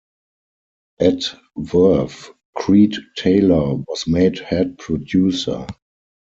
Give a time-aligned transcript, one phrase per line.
[0.99, 1.25] At
[1.55, 5.67] Verve, Creed Taylor was made head producer.